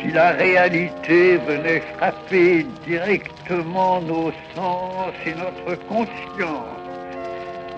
si 0.00 0.12
la 0.12 0.30
réalité 0.30 1.36
venait 1.38 1.82
frapper 1.96 2.66
directement 2.86 4.00
nos 4.00 4.32
sens 4.54 5.12
et 5.26 5.34
notre 5.34 5.78
conscience, 5.86 6.78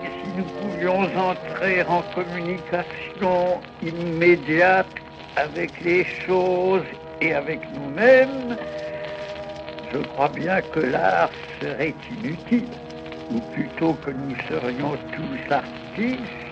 et 0.03 0.07
si 0.07 0.37
nous 0.37 0.43
pouvions 0.43 1.01
entrer 1.17 1.83
en 1.83 2.01
communication 2.13 3.61
immédiate 3.81 4.87
avec 5.35 5.79
les 5.81 6.05
choses 6.25 6.83
et 7.21 7.33
avec 7.33 7.59
nous-mêmes, 7.73 8.57
je 9.93 9.97
crois 9.99 10.29
bien 10.29 10.61
que 10.61 10.79
l'art 10.79 11.31
serait 11.61 11.93
inutile, 12.23 12.67
ou 13.31 13.39
plutôt 13.53 13.93
que 13.93 14.11
nous 14.11 14.35
serions 14.49 14.97
tous 15.13 15.53
artistes, 15.53 16.50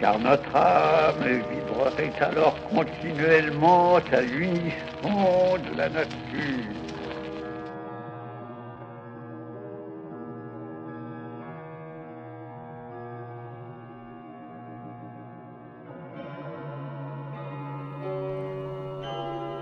car 0.00 0.18
notre 0.18 0.56
âme 0.56 1.42
vibrerait 1.50 2.12
alors 2.20 2.56
continuellement 2.70 3.96
à 3.96 4.20
l'unisson 4.22 5.58
de 5.70 5.76
la 5.76 5.88
nature. 5.88 6.80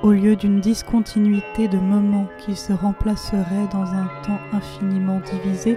au 0.04 0.12
lieu 0.12 0.36
d'une 0.36 0.60
discontinuité 0.60 1.68
de 1.68 1.76
moments 1.76 2.28
qui 2.38 2.56
se 2.56 2.72
remplacerait 2.72 3.68
dans 3.70 3.84
un 3.92 4.08
temps 4.22 4.40
infiniment 4.52 5.20
divisé, 5.20 5.76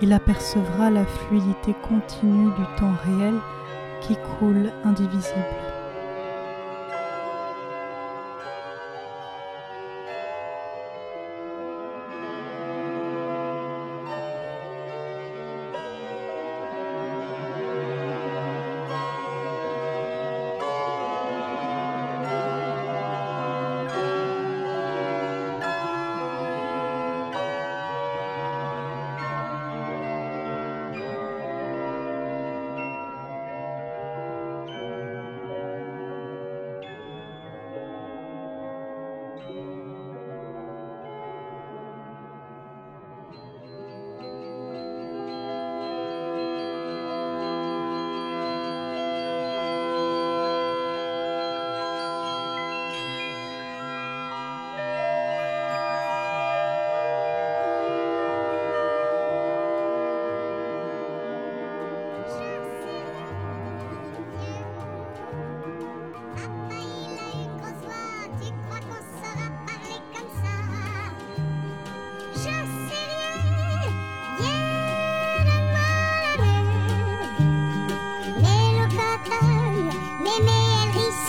il 0.00 0.12
apercevra 0.14 0.88
la 0.88 1.04
fluidité 1.04 1.74
continue 1.82 2.50
du 2.56 2.64
temps 2.78 2.94
réel 3.04 3.34
qui 4.02 4.16
coule 4.38 4.72
indivisible. 4.84 5.71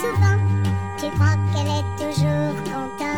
souvent. 0.00 0.38
Tu 0.98 1.10
crois 1.10 1.36
qu'elle 1.52 1.68
est 1.68 1.88
toujours 1.96 2.54
contente? 2.64 3.13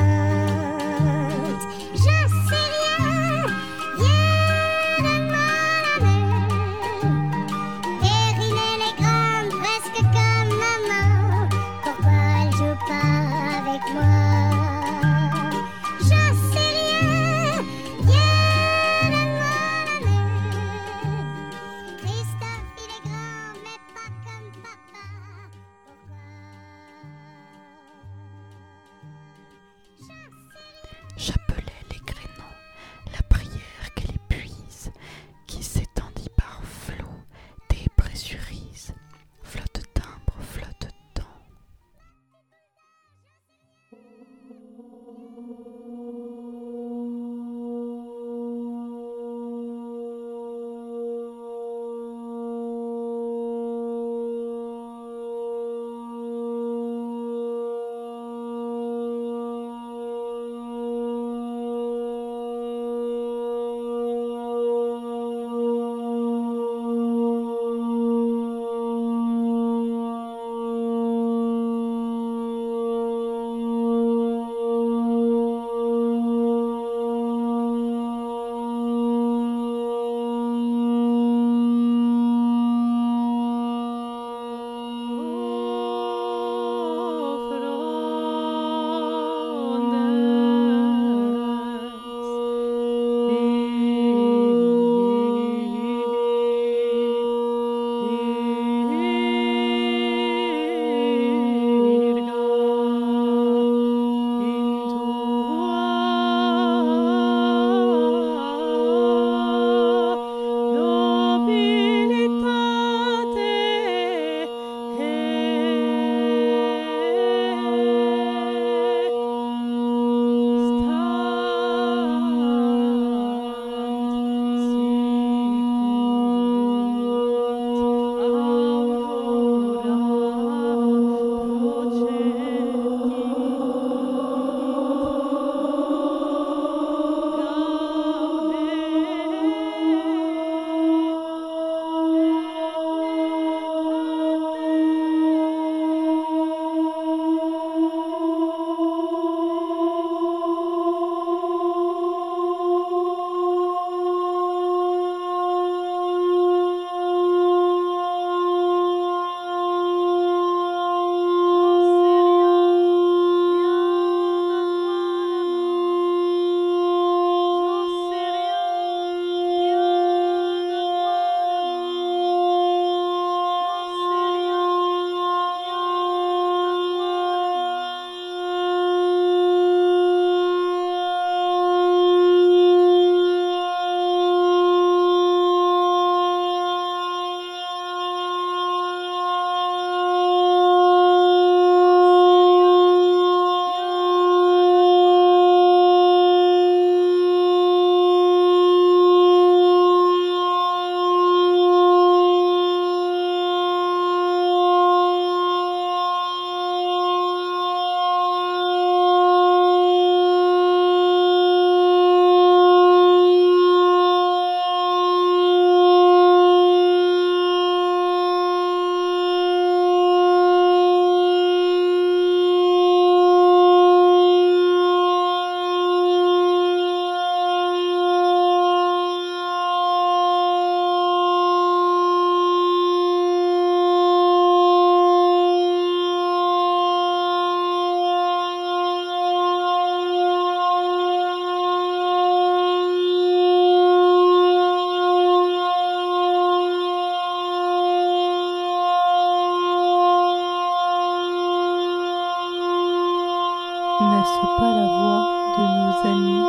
De 255.57 255.65
nos 255.77 255.97
amis 256.05 256.45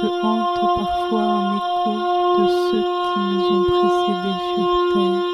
que 0.00 0.06
hante 0.22 0.60
parfois 0.76 1.22
un 1.22 1.56
écho 1.56 1.92
de 2.38 2.46
ceux 2.48 2.84
qui 3.04 3.18
nous 3.20 3.44
ont 3.54 3.64
précédés 3.70 4.38
sur 4.54 4.68
terre? 4.94 5.24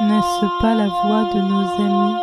N'est-ce 0.00 0.46
pas 0.60 0.74
la 0.74 0.88
voix 0.88 1.24
de 1.32 1.40
nos 1.40 1.68
amis 1.86 2.16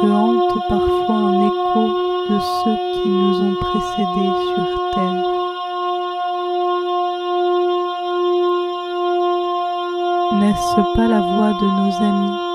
que 0.00 0.06
hante 0.12 0.58
parfois 0.68 1.16
un 1.16 1.46
écho 1.46 1.84
de 2.30 2.38
ceux 2.38 2.78
qui 2.94 3.08
nous 3.08 3.40
ont 3.42 3.56
précédés 3.60 4.34
sur 4.54 4.66
terre? 4.94 5.24
N'est-ce 10.34 10.80
pas 10.94 11.08
la 11.08 11.20
voix 11.20 11.52
de 11.54 11.66
nos 11.66 12.02
amis 12.04 12.45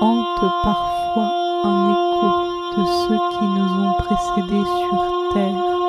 hante 0.00 0.52
parfois 0.62 1.32
un 1.64 1.90
écho 1.90 2.26
de 2.76 2.84
ceux 2.86 3.20
qui 3.38 3.44
nous 3.44 3.84
ont 3.84 3.92
précédés 3.94 4.64
sur 4.64 5.32
terre 5.34 5.85